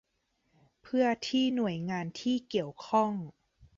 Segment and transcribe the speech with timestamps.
[0.81, 3.11] เพื่อที่หน่วยงานที่เกี่ยวข้อง